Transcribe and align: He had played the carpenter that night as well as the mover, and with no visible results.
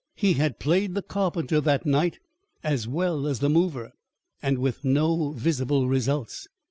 He 0.15 0.33
had 0.33 0.57
played 0.57 0.95
the 0.95 1.03
carpenter 1.03 1.61
that 1.61 1.85
night 1.85 2.17
as 2.63 2.87
well 2.87 3.27
as 3.27 3.37
the 3.37 3.49
mover, 3.51 3.91
and 4.41 4.57
with 4.57 4.83
no 4.83 5.29
visible 5.33 5.87
results. 5.87 6.47